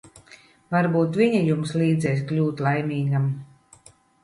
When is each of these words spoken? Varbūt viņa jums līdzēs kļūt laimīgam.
Varbūt 0.75 1.19
viņa 1.21 1.43
jums 1.51 1.75
līdzēs 1.83 2.25
kļūt 2.33 2.65
laimīgam. 2.69 3.31